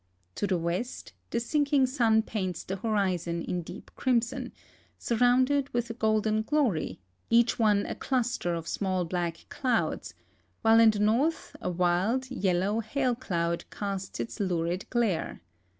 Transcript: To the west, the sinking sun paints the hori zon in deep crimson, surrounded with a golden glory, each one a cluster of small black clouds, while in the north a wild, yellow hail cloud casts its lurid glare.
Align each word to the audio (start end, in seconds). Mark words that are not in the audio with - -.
To 0.33 0.47
the 0.47 0.57
west, 0.57 1.13
the 1.29 1.39
sinking 1.39 1.85
sun 1.85 2.23
paints 2.23 2.63
the 2.63 2.77
hori 2.77 3.17
zon 3.17 3.43
in 3.43 3.61
deep 3.61 3.91
crimson, 3.95 4.51
surrounded 4.97 5.71
with 5.75 5.91
a 5.91 5.93
golden 5.93 6.41
glory, 6.41 6.99
each 7.29 7.59
one 7.59 7.85
a 7.85 7.93
cluster 7.93 8.55
of 8.55 8.67
small 8.67 9.05
black 9.05 9.45
clouds, 9.49 10.15
while 10.63 10.79
in 10.79 10.89
the 10.89 10.97
north 10.97 11.55
a 11.61 11.69
wild, 11.69 12.31
yellow 12.31 12.79
hail 12.79 13.13
cloud 13.13 13.65
casts 13.69 14.19
its 14.19 14.39
lurid 14.39 14.89
glare. 14.89 15.43